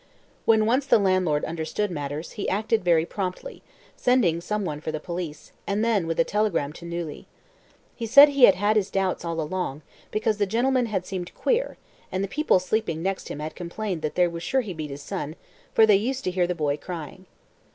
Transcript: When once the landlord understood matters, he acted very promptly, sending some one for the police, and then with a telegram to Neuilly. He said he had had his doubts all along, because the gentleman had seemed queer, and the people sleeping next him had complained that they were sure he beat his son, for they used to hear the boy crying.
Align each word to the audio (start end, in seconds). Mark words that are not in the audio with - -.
When 0.45 0.65
once 0.65 0.87
the 0.87 0.97
landlord 0.97 1.45
understood 1.45 1.91
matters, 1.91 2.31
he 2.31 2.49
acted 2.49 2.83
very 2.83 3.05
promptly, 3.05 3.61
sending 3.95 4.41
some 4.41 4.65
one 4.65 4.81
for 4.81 4.91
the 4.91 4.99
police, 4.99 5.51
and 5.67 5.85
then 5.85 6.07
with 6.07 6.19
a 6.19 6.23
telegram 6.23 6.73
to 6.73 6.85
Neuilly. 6.85 7.27
He 7.95 8.07
said 8.07 8.29
he 8.29 8.45
had 8.45 8.55
had 8.55 8.77
his 8.77 8.89
doubts 8.89 9.23
all 9.23 9.39
along, 9.39 9.83
because 10.09 10.39
the 10.39 10.47
gentleman 10.47 10.87
had 10.87 11.05
seemed 11.05 11.31
queer, 11.35 11.77
and 12.11 12.23
the 12.23 12.27
people 12.27 12.57
sleeping 12.57 13.03
next 13.03 13.27
him 13.29 13.37
had 13.37 13.53
complained 13.53 14.01
that 14.01 14.15
they 14.15 14.27
were 14.27 14.39
sure 14.39 14.61
he 14.61 14.73
beat 14.73 14.89
his 14.89 15.03
son, 15.03 15.35
for 15.71 15.85
they 15.85 15.97
used 15.97 16.23
to 16.23 16.31
hear 16.31 16.47
the 16.47 16.55
boy 16.55 16.77
crying. 16.77 17.27